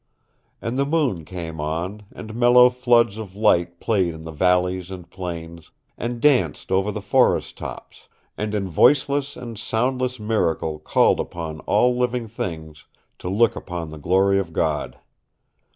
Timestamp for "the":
0.79-0.85, 4.23-4.31, 6.91-7.03, 13.91-13.99